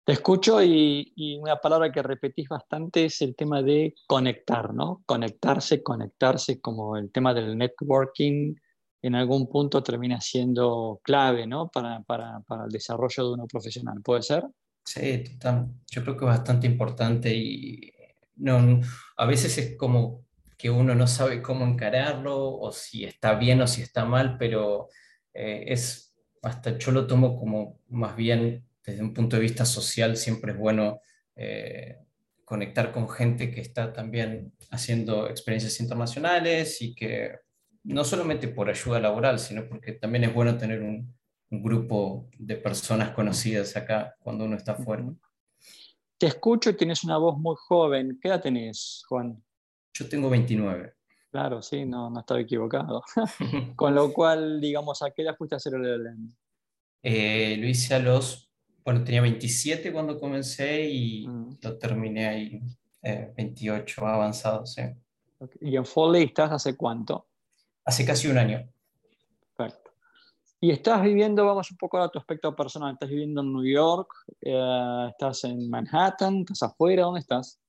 Te 0.05 0.12
escucho 0.12 0.62
y, 0.62 1.39
una 1.39 1.55
palabra 1.57 1.91
que 1.91 2.03
repetís 2.03 2.50
bastante 2.50 3.05
es 3.05 3.22
el 3.22 3.36
tema 3.36 3.62
de 3.62 3.95
conectar, 4.05 4.74
¿no? 4.74 5.01
Conectarse, 5.05 5.81
conectarse, 5.81 6.60
como 6.60 6.98
el 6.98 7.10
tema 7.12 7.33
del 7.33 7.57
networking 7.57 8.55
en 9.01 9.15
algún 9.15 9.50
punto 9.50 9.81
termina 9.81 10.19
siendo 10.19 11.00
clave, 11.03 11.48
¿no? 11.48 11.69
Para, 11.69 12.01
para, 12.01 12.41
para 12.41 12.65
el 12.65 12.69
desarrollo 12.69 13.27
de 13.27 13.33
uno 13.33 13.48
profesional, 13.48 14.01
¿puede 14.01 14.24
ser? 14.24 14.43
Sí, 14.86 15.24
total. 15.24 15.69
Yo 15.89 16.03
creo 16.03 16.17
que 16.17 16.25
es 16.25 16.31
bastante 16.31 16.67
importante 16.67 17.33
y 17.33 17.93
no, 18.36 18.81
a 19.15 19.25
veces 19.25 19.57
es 19.57 19.77
como 19.77 20.25
que 20.57 20.69
uno 20.69 20.95
no 20.95 21.07
sabe 21.07 21.41
cómo 21.41 21.65
encararlo 21.65 22.57
o 22.57 22.72
si 22.72 23.05
está 23.05 23.36
bien 23.36 23.62
o 23.62 23.67
si 23.67 23.81
está 23.81 24.05
mal, 24.05 24.38
pero 24.38 24.89
eh, 25.33 25.65
es 25.67 26.15
hasta 26.41 26.77
yo 26.77 26.91
lo 26.91 27.07
tomo 27.07 27.38
como 27.38 27.79
más 27.88 28.15
bien 28.15 28.65
desde 28.86 29.02
un 29.02 29.13
punto 29.13 29.36
de 29.36 29.42
vista 29.42 29.66
social, 29.66 30.18
siempre 30.18 30.52
es 30.52 30.58
bueno 30.58 31.02
eh, 31.36 31.98
conectar 32.46 32.92
con 32.92 33.10
gente 33.10 33.52
que 33.52 33.62
está 33.62 33.94
también 33.94 34.54
haciendo 34.72 35.30
experiencias 35.30 35.80
internacionales 35.80 36.82
y 36.82 36.94
que 36.94 37.40
no 37.84 38.04
solamente 38.04 38.48
por 38.48 38.70
ayuda 38.70 39.00
laboral, 39.00 39.40
sino 39.40 39.68
porque 39.68 39.94
también 39.94 40.25
es 40.25 40.34
bueno 40.34 40.58
tener 40.58 40.82
un, 40.82 41.13
un 41.50 41.63
grupo 41.63 42.30
de 42.38 42.56
personas 42.56 43.12
conocidas 43.12 43.75
acá 43.78 44.16
cuando 44.20 44.46
uno 44.46 44.58
está 44.58 44.75
fuera. 44.75 45.06
Te 46.18 46.28
escucho 46.28 46.72
y 46.72 46.78
tienes 46.78 47.04
una 47.04 47.18
voz 47.18 47.38
muy 47.38 47.56
joven. 47.58 48.18
¿Qué 48.22 48.30
edad 48.30 48.42
tenés, 48.42 49.04
Juan? 49.08 49.44
Yo 49.94 50.10
tengo 50.10 50.30
29. 50.30 50.94
Claro, 51.32 51.62
sí, 51.62 51.86
no, 51.86 52.10
no 52.10 52.20
estaba 52.22 52.40
equivocado. 52.40 53.04
Con 53.75 53.94
lo 53.94 54.13
cual, 54.13 54.62
digamos, 54.62 55.02
¿a 55.02 55.12
qué 55.12 55.24
edad 55.24 55.36
fuiste 55.36 55.56
a 55.56 55.58
hacer 55.58 55.74
el 55.75 55.82
LLM? 55.84 56.36
Eh, 57.04 57.58
lo 57.60 57.68
hice 57.68 57.96
a 57.96 58.00
los, 58.00 58.52
bueno, 58.84 59.04
tenía 59.04 59.22
27 59.22 59.92
cuando 59.92 60.20
comencé 60.20 60.90
y 60.90 61.28
mm. 61.28 61.58
lo 61.62 61.78
terminé 61.78 62.28
ahí, 62.28 62.62
28 63.02 64.02
eh, 64.02 64.06
avanzado, 64.08 64.66
sí. 64.66 64.82
¿Y 65.62 65.75
en 65.75 65.86
Foley 65.86 66.24
estás 66.24 66.52
hace 66.52 66.75
cuánto? 66.75 67.28
Hace 67.86 68.06
casi 68.06 68.28
un 68.28 68.38
año. 68.38 68.68
Y 70.63 70.72
estás 70.72 71.02
viviendo, 71.02 71.46
vamos 71.46 71.70
un 71.72 71.78
poco 71.78 71.98
a 72.02 72.10
tu 72.10 72.18
aspecto 72.18 72.56
personal, 72.56 72.94
estás 72.94 73.10
viviendo 73.10 73.42
en 73.42 73.52
New 73.52 73.66
York, 73.66 74.10
eh, 74.40 75.08
estás 75.10 75.44
en 75.44 75.70
Manhattan, 75.70 76.40
estás 76.40 76.63
afuera, 76.63 77.04
¿dónde 77.04 77.20
estás? 77.20 77.60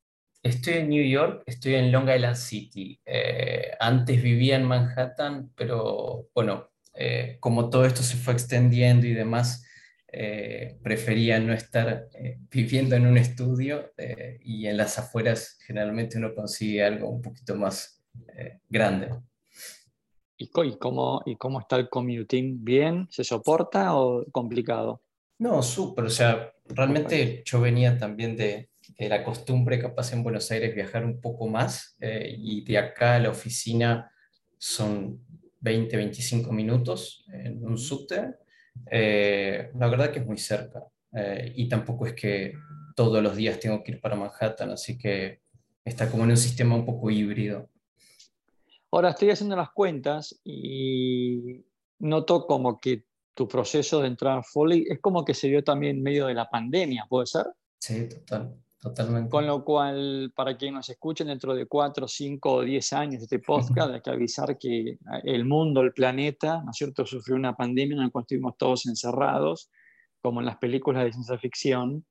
Estoy 0.41 0.75
en 0.75 0.91
New 0.91 1.05
York, 1.05 1.43
estoy 1.45 1.75
en 1.75 1.91
Long 1.91 2.09
Island 2.09 2.37
City. 2.37 3.01
Eh, 3.05 3.73
antes 3.81 4.23
vivía 4.23 4.55
en 4.55 4.67
Manhattan, 4.67 5.51
pero 5.57 6.29
bueno, 6.33 6.69
eh, 6.95 7.39
como 7.41 7.69
todo 7.69 7.85
esto 7.85 8.05
se 8.05 8.17
fue 8.17 8.33
extendiendo 8.33 9.09
y 9.09 9.13
demás, 9.13 9.67
prefería 10.83 11.41
no 11.41 11.53
estar 11.53 12.09
viviendo 12.51 12.95
en 12.95 13.07
un 13.07 13.19
estudio 13.19 13.93
y 14.41 14.67
en 14.67 14.77
las 14.77 14.99
afueras 14.99 15.59
generalmente 15.67 16.19
uno 16.19 16.35
consigue 16.35 16.85
algo 16.85 17.09
un 17.09 17.23
poquito 17.23 17.57
más 17.57 18.05
grande. 18.69 19.11
¿Y, 20.37 20.49
cómo, 20.79 21.23
¿Y 21.25 21.37
cómo 21.37 21.61
está 21.61 21.77
el 21.77 21.89
commuting? 21.89 22.65
¿Bien? 22.65 23.07
¿Se 23.11 23.25
soporta 23.25 23.97
o 23.97 24.25
complicado? 24.33 25.03
No, 25.39 25.63
súper. 25.63 26.05
O 26.05 26.11
sea, 26.11 26.53
realmente 26.67 27.43
yo 27.45 27.61
venía 27.61 27.97
también 27.99 28.37
de, 28.37 28.71
la 28.99 29.25
costumbre 29.25 29.79
capaz 29.79 30.13
en 30.13 30.23
Buenos 30.23 30.51
Aires 30.51 30.75
viajar 30.75 31.05
un 31.05 31.21
poco 31.21 31.49
más 31.49 31.97
eh, 32.01 32.35
y 32.39 32.63
de 32.65 32.79
acá 32.79 33.15
a 33.15 33.19
la 33.19 33.31
oficina 33.31 34.11
son 34.59 35.25
20, 35.61 35.97
25 35.97 36.53
minutos 36.53 37.25
en 37.33 37.65
un 37.65 37.79
subte. 37.79 38.35
Eh, 38.91 39.71
la 39.75 39.89
verdad 39.89 40.11
que 40.11 40.21
es 40.21 40.27
muy 40.27 40.39
cerca 40.39 40.85
eh, 41.13 41.53
y 41.55 41.69
tampoco 41.69 42.07
es 42.07 42.15
que 42.15 42.55
todos 42.95 43.23
los 43.23 43.37
días 43.37 43.59
tengo 43.59 43.83
que 43.83 43.93
ir 43.93 44.01
para 44.01 44.17
Manhattan, 44.17 44.71
así 44.71 44.99
que 44.99 45.41
está 45.85 46.11
como 46.11 46.25
en 46.25 46.31
un 46.31 46.37
sistema 46.37 46.75
un 46.75 46.87
poco 46.87 47.11
híbrido. 47.11 47.69
Ahora 48.91 49.11
estoy 49.11 49.31
haciendo 49.31 49.57
las 49.57 49.71
cuentas 49.71 50.41
y 50.45 51.65
noto 51.99 52.47
como 52.47 52.81
que 52.81 53.05
tu 53.35 53.49
proceso 53.49 54.01
de 54.01 54.09
entrar 54.09 54.39
a 54.39 54.43
Foley 54.43 54.87
es 54.89 55.01
como 55.01 55.25
que 55.25 55.35
se 55.35 55.49
dio 55.49 55.65
también 55.65 55.97
en 55.97 56.03
medio 56.03 56.27
de 56.27 56.35
la 56.35 56.49
pandemia, 56.49 57.07
¿puede 57.09 57.27
ser? 57.27 57.47
Sí, 57.81 58.09
total, 58.09 58.55
totalmente. 58.85 59.31
Con 59.31 59.47
lo 59.47 59.65
cual, 59.65 60.33
para 60.37 60.57
quien 60.57 60.75
nos 60.75 60.89
escuchen 60.91 61.29
dentro 61.29 61.55
de 61.55 61.67
4, 61.67 62.07
5 62.07 62.53
o 62.53 62.63
10 62.63 62.93
años 62.93 63.23
este 63.23 63.39
podcast, 63.39 63.93
hay 63.93 64.03
que 64.03 64.11
avisar 64.11 64.59
que 64.59 64.99
el 65.25 65.45
mundo, 65.47 65.81
el 65.81 65.93
planeta, 65.93 66.63
¿no 66.63 66.71
es 66.71 66.77
cierto?, 66.77 67.07
sufrió 67.07 67.35
una 67.35 67.57
pandemia 67.57 67.97
en 67.97 68.03
la 68.03 68.11
cual 68.11 68.25
estuvimos 68.25 68.59
todos 68.59 68.87
encerrados, 68.87 69.71
como 70.21 70.41
en 70.41 70.47
las 70.47 70.59
películas 70.59 71.05
de 71.05 71.13
ciencia 71.13 71.39
ficción, 71.39 72.05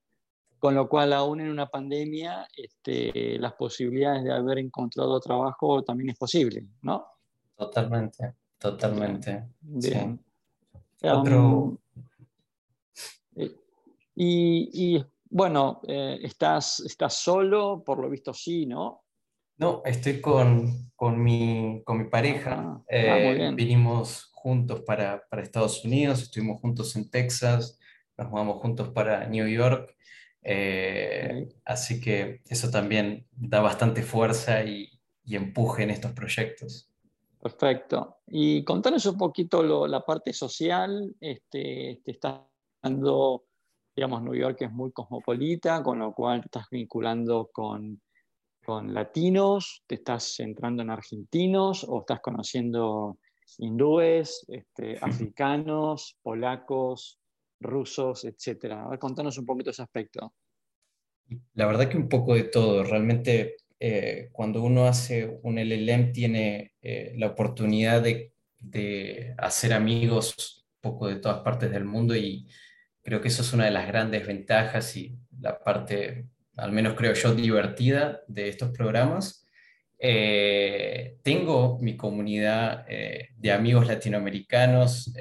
con 0.57 0.75
lo 0.75 0.89
cual 0.89 1.13
aún 1.13 1.41
en 1.41 1.49
una 1.49 1.67
pandemia 1.67 2.47
este, 2.55 3.37
las 3.37 3.53
posibilidades 3.53 4.23
de 4.23 4.33
haber 4.33 4.57
encontrado 4.57 5.19
trabajo 5.19 5.83
también 5.83 6.09
es 6.09 6.17
posible, 6.17 6.65
¿no? 6.81 7.05
Totalmente, 7.55 8.33
totalmente. 8.57 9.43
Bien. 9.61 10.19
Um, 11.03 11.77
eh, 13.35 13.51
y, 14.15 15.03
bueno, 15.33 15.81
eh, 15.87 16.19
¿estás, 16.23 16.79
¿estás 16.81 17.15
solo? 17.15 17.83
Por 17.85 17.99
lo 17.99 18.09
visto 18.09 18.33
sí, 18.33 18.65
¿no? 18.65 19.03
No, 19.57 19.81
estoy 19.85 20.19
con, 20.19 20.91
con, 20.95 21.21
mi, 21.21 21.81
con 21.85 21.97
mi 21.97 22.09
pareja. 22.09 22.55
Ah, 22.59 22.83
ah, 22.89 23.17
eh, 23.19 23.51
vinimos 23.55 24.31
juntos 24.33 24.81
para, 24.81 25.23
para 25.29 25.41
Estados 25.41 25.83
Unidos, 25.85 26.21
estuvimos 26.21 26.59
juntos 26.59 26.95
en 26.95 27.09
Texas, 27.09 27.79
nos 28.17 28.29
mudamos 28.29 28.61
juntos 28.61 28.89
para 28.89 29.27
New 29.27 29.47
York 29.47 29.95
eh, 30.43 31.47
así 31.63 32.01
que 32.01 32.41
eso 32.49 32.69
también 32.69 33.25
da 33.31 33.61
bastante 33.61 34.03
fuerza 34.03 34.63
y, 34.63 34.89
empuje 35.25 35.83
en 35.83 35.89
estos 35.89 36.11
proyectos. 36.11 36.89
Perfecto. 37.41 38.17
Y 38.27 38.63
contanos 38.65 39.05
un 39.05 39.17
poquito 39.17 39.87
la 39.87 40.05
parte 40.05 40.33
social. 40.33 41.15
Este, 41.19 42.01
te 42.03 42.11
estás 42.11 42.41
dando, 42.81 43.45
digamos, 43.95 44.23
New 44.23 44.35
York 44.35 44.61
es 44.61 44.71
muy 44.71 44.91
cosmopolita, 44.91 45.83
con 45.83 45.99
lo 45.99 46.13
cual 46.13 46.41
te 46.41 46.47
estás 46.47 46.67
vinculando 46.71 47.49
con, 47.51 48.01
con 48.65 48.93
latinos, 48.93 49.83
te 49.87 49.95
estás 49.95 50.35
centrando 50.35 50.81
en 50.81 50.89
argentinos 50.89 51.85
o 51.87 52.01
estás 52.01 52.21
conociendo 52.21 53.17
hindúes, 53.57 54.45
este, 54.47 54.97
africanos, 55.01 56.17
polacos, 56.21 57.19
rusos, 57.59 58.25
etcétera. 58.25 58.83
A 58.83 58.89
ver, 58.89 58.99
contanos 58.99 59.37
un 59.37 59.45
poquito 59.45 59.69
ese 59.69 59.83
aspecto. 59.83 60.33
La 61.53 61.65
verdad 61.65 61.89
que 61.89 61.97
un 61.97 62.09
poco 62.09 62.35
de 62.35 62.43
todo. 62.43 62.83
Realmente 62.83 63.57
eh, 63.79 64.29
cuando 64.31 64.61
uno 64.61 64.85
hace 64.85 65.39
un 65.43 65.57
LLM 65.57 66.11
tiene 66.11 66.73
eh, 66.81 67.13
la 67.17 67.27
oportunidad 67.27 68.01
de, 68.01 68.31
hacer 69.37 69.73
amigos 69.73 70.65
un 70.75 70.91
poco 70.91 71.07
de 71.07 71.17
todas 71.17 71.41
partes 71.41 71.69
del 71.69 71.83
mundo 71.83 72.15
y 72.15 72.47
creo 73.03 73.21
que 73.21 73.27
eso 73.27 73.41
es 73.41 73.53
una 73.53 73.65
de 73.65 73.71
las 73.71 73.87
grandes 73.87 74.25
ventajas 74.25 74.95
y 74.97 75.15
la 75.39 75.59
parte, 75.59 76.25
al 76.57 76.71
menos 76.71 76.95
creo 76.95 77.13
yo, 77.13 77.35
divertida 77.35 78.21
de 78.27 78.49
estos 78.49 78.71
programas. 78.71 79.45
Eh, 79.99 81.17
tengo 81.21 81.79
mi 81.79 81.95
comunidad 81.95 82.85
de 82.87 83.51
amigos 83.51 83.87
latinoamericanos, 83.87 85.13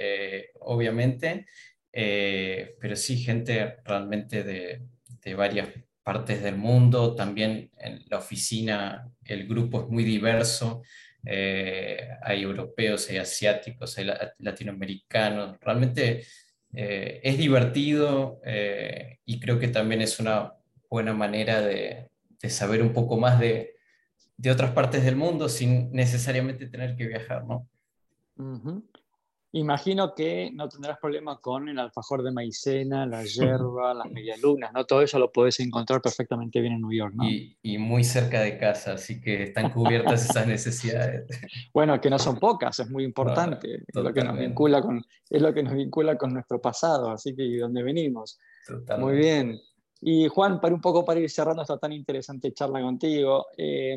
obviamente, 0.61 1.47
pero 1.93 2.97
sí 2.97 3.19
gente 3.19 3.77
realmente 3.85 4.43
de, 4.43 4.83
de 5.23 5.35
varias 5.35 5.69
partes 6.03 6.43
del 6.43 6.57
mundo, 6.57 7.15
también 7.15 7.71
en 7.79 8.03
la 8.09 8.19
oficina 8.19 9.09
el 9.25 9.47
grupo 9.47 9.83
es 9.83 9.89
muy 9.89 10.05
diverso, 10.05 10.83
eh, 11.25 12.09
hay 12.23 12.43
europeos, 12.43 13.09
hay 13.09 13.19
asiáticos, 13.19 13.97
hay 13.99 14.11
latinoamericanos, 14.39 15.59
realmente 15.61 16.27
eh, 16.75 17.21
es 17.23 17.39
divertido 17.39 18.41
eh, 18.45 19.19
y 19.25 19.41
creo 19.41 19.59
que 19.59 19.69
también 19.69 20.01
es 20.01 20.19
una 20.21 20.55
buena 20.89 21.13
manera 21.13 21.61
de, 21.61 22.09
saber 22.49 22.83
un 22.83 22.93
poco 22.93 23.17
más 23.17 23.39
de, 23.39 23.77
otras 24.51 24.73
partes 24.73 25.05
del 25.05 25.15
mundo 25.15 25.49
sin 25.49 25.93
necesariamente 25.93 26.67
tener 26.67 26.97
que 26.97 27.07
viajar, 27.07 27.45
¿no? 27.45 27.69
Imagino 29.55 30.15
que 30.15 30.51
no 30.55 30.67
tendrás 30.67 30.99
problema 30.99 31.39
con 31.39 31.69
el 31.69 31.79
alfajor 31.79 32.23
de 32.23 32.33
maicena, 32.33 33.05
la 33.05 33.23
yerba, 33.23 33.93
las 33.93 34.11
medialunas, 34.11 34.73
¿no? 34.73 34.87
Todo 34.87 35.03
eso 35.03 35.19
lo 35.19 35.31
puedes 35.31 35.61
encontrar 35.61 36.01
perfectamente 36.01 36.61
bien 36.63 36.73
en 36.73 36.81
New 36.81 36.93
York, 36.93 37.13
¿no? 37.15 37.25
Y, 37.29 37.79
muy 37.79 38.03
cerca 38.03 38.41
de 38.41 38.57
casa, 38.57 38.95
así 38.95 39.21
que 39.21 39.43
están 39.43 39.71
cubiertas 39.71 40.29
esas 40.29 40.47
necesidades. 40.47 41.27
Bueno, 41.75 42.01
que 42.01 42.11
no 42.11 42.19
son 42.19 42.39
pocas, 42.39 42.79
es 42.79 42.91
muy 42.91 43.05
importante. 43.05 43.83
es, 43.87 43.95
lo 43.95 44.13
que 44.13 44.23
nos 44.23 44.39
vincula 44.39 44.81
con, 44.81 45.05
es 45.29 45.43
lo 45.43 45.53
que 45.53 45.63
nos 45.63 45.75
vincula 45.75 46.17
con 46.17 46.33
nuestro 46.33 46.61
pasado, 46.61 47.11
así 47.11 47.35
que 47.35 47.43
¿y 47.43 47.57
dónde 47.57 47.83
venimos? 47.83 48.39
Muy 48.99 49.17
bien. 49.17 49.61
Y 50.01 50.29
Juan, 50.29 50.61
para 50.61 50.75
un 50.75 50.81
poco 50.81 51.05
para 51.05 51.21
ir 51.21 51.31
cerrando 51.31 51.63
esta 51.63 51.79
tan 51.79 51.93
interesante 51.93 52.53
charla 52.53 52.81
contigo, 52.81 53.47
eh, 53.57 53.97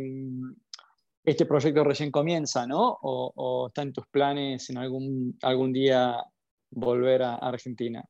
este 1.25 1.45
proyecto 1.45 1.83
recién 1.83 2.11
comienza, 2.11 2.67
¿no? 2.67 2.99
O, 3.01 3.67
está 3.67 3.81
en 3.81 3.93
tus 3.93 4.05
planes 4.07 4.69
en 4.69 4.77
algún, 4.77 5.37
algún 5.41 5.73
día 5.73 6.23
volver 6.71 7.23
a 7.23 7.35
Argentina? 7.35 8.03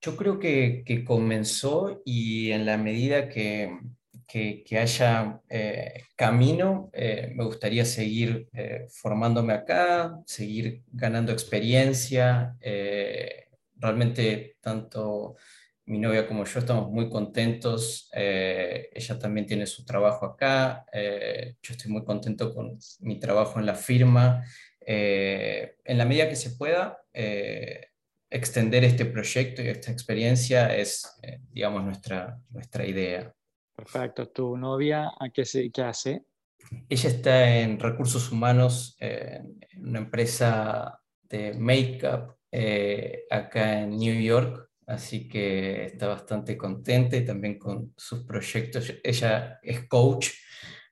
Yo 0.00 0.16
creo 0.16 0.38
que, 0.38 1.04
comenzó 1.06 2.02
y 2.04 2.52
en 2.52 2.64
la 2.64 2.78
medida 2.78 3.28
que, 3.28 3.78
haya 4.78 5.40
eh, 5.48 6.02
camino, 6.16 6.90
eh, 6.92 7.32
me 7.34 7.44
gustaría 7.44 7.84
seguir 7.84 8.48
eh, 8.52 8.86
formándome 8.88 9.52
acá, 9.52 10.18
seguir 10.26 10.82
ganando 10.92 11.32
experiencia. 11.32 12.56
realmente 13.78 14.56
tanto 14.60 15.36
mi 15.86 15.98
novia 15.98 16.26
como 16.26 16.44
yo 16.44 16.58
estamos 16.58 16.90
muy 16.90 17.08
contentos. 17.08 18.10
Eh, 18.12 18.90
ella 18.92 19.18
también 19.18 19.46
tiene 19.46 19.66
su 19.66 19.84
trabajo 19.84 20.26
acá. 20.26 20.84
Eh, 20.92 21.56
yo 21.62 21.74
estoy 21.74 21.92
muy 21.92 22.04
contento 22.04 22.52
con 22.52 22.78
mi 23.00 23.18
trabajo 23.20 23.60
en 23.60 23.66
la 23.66 23.74
firma. 23.74 24.44
Eh, 24.80 25.76
en 25.84 25.98
la 25.98 26.04
medida 26.04 26.28
que 26.28 26.36
se 26.36 26.50
pueda, 26.50 27.02
extender 28.28 28.84
este 28.84 29.06
proyecto 29.06 29.62
y 29.62 29.68
esta 29.68 29.90
experiencia 29.90 30.76
es, 30.76 31.18
digamos, 31.50 31.84
nuestra, 31.84 32.38
nuestra 32.50 32.84
idea. 32.84 33.32
Perfecto. 33.74 34.28
¿Tu 34.28 34.56
novia 34.56 35.12
a 35.18 35.30
qué, 35.30 35.44
se, 35.44 35.70
qué 35.70 35.82
hace? 35.82 36.24
Ella 36.88 37.08
está 37.08 37.56
en 37.58 37.78
recursos 37.78 38.30
humanos 38.30 38.96
en 38.98 39.58
una 39.78 40.00
empresa 40.00 41.00
de 41.22 41.54
make-up 41.54 42.36
acá 43.30 43.80
en 43.82 43.96
New 43.96 44.20
York 44.20 44.65
así 44.86 45.28
que 45.28 45.84
está 45.84 46.08
bastante 46.08 46.56
contenta 46.56 47.16
y 47.16 47.24
también 47.24 47.58
con 47.58 47.92
sus 47.96 48.24
proyectos. 48.24 48.92
Ella 49.02 49.58
es 49.62 49.86
coach, 49.88 50.30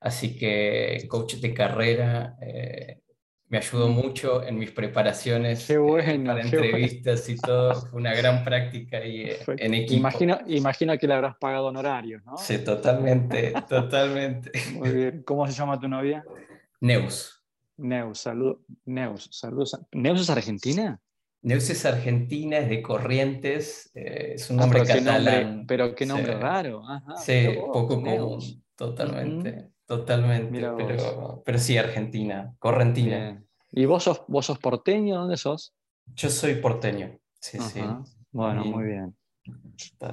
así 0.00 0.36
que 0.36 1.04
coach 1.08 1.36
de 1.36 1.54
carrera. 1.54 2.36
Eh, 2.40 3.00
me 3.48 3.58
ayudó 3.58 3.88
mucho 3.88 4.42
en 4.42 4.58
mis 4.58 4.72
preparaciones 4.72 5.66
qué 5.66 5.78
bueno, 5.78 6.32
para 6.32 6.42
entrevistas 6.42 7.28
y 7.28 7.36
todo. 7.36 7.74
Fue 7.74 8.00
una 8.00 8.12
gran 8.12 8.42
práctica 8.42 9.04
y 9.04 9.30
eh, 9.30 9.38
en 9.46 9.74
equipo. 9.74 10.00
Imagino, 10.00 10.38
imagino 10.48 10.98
que 10.98 11.06
le 11.06 11.14
habrás 11.14 11.36
pagado 11.36 11.66
honorarios, 11.66 12.24
¿no? 12.24 12.36
Sí, 12.36 12.58
totalmente, 12.64 13.52
totalmente. 13.68 14.50
Muy 14.72 14.90
bien. 14.90 15.22
¿Cómo 15.24 15.46
se 15.46 15.52
llama 15.52 15.78
tu 15.78 15.86
novia? 15.86 16.24
Neus. 16.80 17.44
Neus, 17.76 18.18
salud. 18.18 18.58
Neus, 18.86 19.28
saludos. 19.30 19.78
¿Neus 19.92 20.22
es 20.22 20.30
argentina? 20.30 21.00
Neus 21.44 21.68
es 21.68 21.84
argentina, 21.84 22.56
es 22.56 22.70
de 22.70 22.80
Corrientes, 22.80 23.90
eh, 23.94 24.32
es 24.34 24.48
un 24.48 24.58
ah, 24.58 24.62
nombre 24.62 24.82
catalán. 24.82 25.66
pero 25.68 25.94
qué 25.94 26.06
nombre 26.06 26.34
raro. 26.38 26.82
sí, 27.22 27.48
poco 27.60 27.86
común, 27.86 28.40
totalmente, 28.74 29.72
totalmente. 29.84 30.58
Pero, 30.58 31.42
pero, 31.44 31.58
sí, 31.58 31.76
argentina, 31.76 32.54
correntina. 32.58 33.44
¿Y 33.72 33.84
vos 33.84 34.04
sos, 34.04 34.22
vos 34.26 34.46
sos 34.46 34.58
porteño? 34.58 35.18
¿Dónde 35.18 35.36
sos? 35.36 35.74
Yo 36.14 36.30
soy 36.30 36.54
porteño, 36.54 37.18
sí, 37.38 37.58
sí. 37.60 37.82
Bueno, 38.32 38.64
muy 38.64 38.84
bien. 38.84 39.14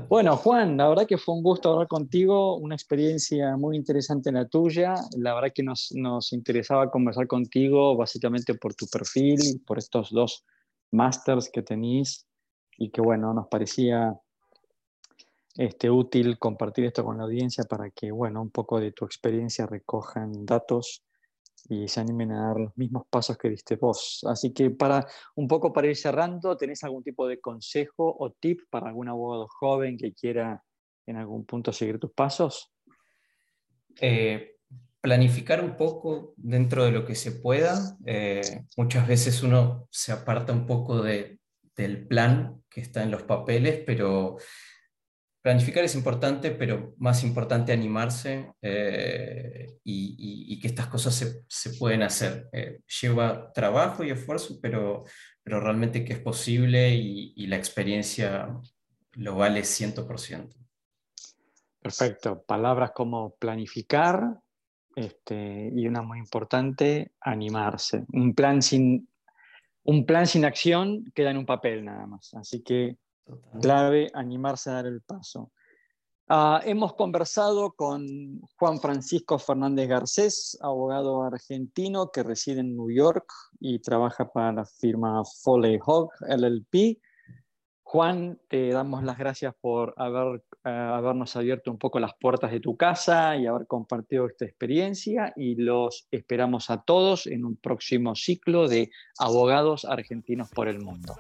Bueno, 0.10 0.36
Juan, 0.36 0.76
la 0.76 0.90
verdad 0.90 1.08
que 1.08 1.18
fue 1.18 1.34
un 1.34 1.44
gusto 1.44 1.72
hablar 1.72 1.88
contigo, 1.88 2.58
una 2.58 2.76
experiencia 2.76 3.56
muy 3.56 3.78
interesante 3.78 4.34
la 4.34 4.50
tuya. 4.50 4.96
La 5.18 5.34
verdad 5.34 5.54
que 5.56 5.64
nos, 5.64 5.94
nos 5.94 6.34
interesaba 6.34 6.92
conversar 6.92 7.28
contigo 7.28 7.96
básicamente 7.96 8.54
por 8.56 8.76
tu 8.76 8.86
perfil, 8.88 9.64
por 9.66 9.78
estos 9.78 10.10
dos 10.10 10.44
masters 10.92 11.50
que 11.52 11.62
tenéis 11.62 12.28
y 12.78 12.90
que 12.90 13.02
bueno, 13.02 13.34
nos 13.34 13.48
parecía 13.48 14.14
este, 15.56 15.90
útil 15.90 16.38
compartir 16.40 16.86
esto 16.86 17.04
con 17.04 17.18
la 17.18 17.24
audiencia 17.24 17.64
para 17.66 17.90
que 17.90 18.12
bueno, 18.12 18.42
un 18.42 18.52
poco 18.52 18.80
de 18.80 18.92
tu 18.92 19.06
experiencia 19.06 19.66
recojan 19.66 20.46
datos 20.46 21.04
y 21.70 21.88
se 21.88 22.00
animen 22.00 22.32
a 22.32 22.48
dar 22.48 22.60
los 22.60 22.78
mismos 22.78 23.04
pasos 23.10 23.38
que 23.38 23.50
diste 23.50 23.76
vos. 23.76 24.22
Así 24.28 24.54
que 24.54 24.72
para 24.72 25.06
un 25.36 25.48
poco 25.48 25.72
para 25.72 25.88
ir 25.88 25.96
cerrando, 25.96 26.58
¿tenés 26.58 26.84
algún 26.84 27.04
tipo 27.04 27.28
de 27.28 27.40
consejo 27.40 28.16
o 28.18 28.32
tip 28.32 28.62
para 28.70 28.90
algún 28.90 29.10
abogado 29.10 29.48
joven 29.48 29.98
que 29.98 30.14
quiera 30.14 30.64
en 31.06 31.18
algún 31.18 31.46
punto 31.46 31.72
seguir 31.72 32.00
tus 32.00 32.12
pasos? 32.12 32.72
Eh, 34.00 34.56
planificar 35.02 35.64
un 35.64 35.76
poco 35.76 36.34
dentro 36.38 36.86
de 36.86 36.92
lo 36.92 37.06
que 37.06 37.16
se 37.16 37.32
pueda. 37.32 37.98
Eh, 38.06 38.64
muchas 38.78 39.08
veces 39.08 39.42
uno 39.42 39.88
se 39.92 40.12
aparta 40.12 40.54
un 40.54 40.68
poco 40.68 41.02
de, 41.02 41.40
del 41.76 42.08
plan 42.08 42.64
que 42.70 42.82
está 42.82 43.04
en 43.04 43.12
los 43.12 43.24
papeles, 43.24 43.82
pero 43.86 44.38
planificar 45.42 45.84
es 45.84 45.96
importante, 45.96 46.52
pero 46.52 46.94
más 46.98 47.24
importante 47.24 47.74
animarse 47.74 48.52
eh, 48.62 49.74
y, 49.84 50.60
que 50.62 50.68
estas 50.68 50.86
cosas 50.86 51.16
se, 51.16 51.42
se 51.48 51.72
pueden 51.72 52.04
hacer. 52.04 52.48
Eh, 52.54 52.82
lleva 53.02 53.52
trabajo 53.52 54.04
y 54.04 54.12
esfuerzo, 54.12 54.60
pero, 54.62 55.04
pero 55.42 55.60
realmente 55.60 56.06
que 56.06 56.14
es 56.14 56.20
posible 56.20 56.94
y, 56.94 57.34
y 57.36 57.48
la 57.48 57.58
experiencia 57.58 58.56
lo 59.14 59.36
vale 59.36 59.62
100%. 59.62 60.54
Perfecto. 61.82 62.44
Palabras 62.44 62.92
como 62.92 63.36
planificar, 63.38 64.40
este, 64.96 65.72
y 65.74 65.88
una 65.88 66.02
muy 66.02 66.20
importante, 66.20 67.12
animarse. 67.22 68.06
Un 68.14 68.34
plan 68.34 68.62
sin, 68.62 69.08
un 69.84 70.06
plan 70.06 70.28
sin 70.28 70.46
acción 70.46 71.06
queda 71.16 71.32
en 71.32 71.38
un 71.38 71.46
papel 71.46 71.86
nada 71.86 72.06
más. 72.06 72.34
Así 72.34 72.62
que 72.62 72.98
clave, 73.62 74.12
animarse 74.14 74.70
a 74.70 74.74
dar 74.74 74.86
el 74.86 75.02
paso. 75.02 75.52
Ah, 76.34 76.62
hemos 76.64 76.94
conversado 76.94 77.74
con 77.74 78.40
Juan 78.58 78.80
Francisco 78.80 79.38
Fernández 79.38 79.90
Garcés, 79.90 80.58
abogado 80.62 81.24
argentino 81.24 82.10
que 82.10 82.24
reside 82.24 82.62
en 82.62 82.78
New 82.78 82.90
York 82.90 83.30
y 83.60 83.80
trabaja 83.80 84.32
para 84.32 84.54
la 84.54 84.66
firma 84.66 85.24
Foley 85.44 85.78
Hogg 85.86 86.10
LLP. 86.22 87.02
Juan, 87.84 88.40
te 88.48 88.70
damos 88.70 89.04
las 89.04 89.18
gracias 89.18 89.54
por 89.60 89.94
haber, 89.98 90.42
habernos 90.64 91.36
abierto 91.36 91.72
un 91.72 91.78
poco 91.78 92.00
las 92.00 92.14
puertas 92.16 92.52
de 92.52 92.60
tu 92.60 92.78
casa 92.78 93.36
y 93.36 93.48
haber 93.48 93.68
compartido 93.68 94.28
esta 94.28 94.46
experiencia 94.46 95.34
y 95.36 95.56
los 95.56 96.08
esperamos 96.12 96.70
a 96.70 96.82
todos 96.82 97.28
en 97.28 97.46
un 97.46 97.56
próximo 97.56 98.16
ciclo 98.16 98.68
de 98.68 98.92
Abogados 99.18 99.86
Argentinos 99.86 100.50
por 100.50 100.68
el 100.68 100.80
Mundo. 100.80 101.16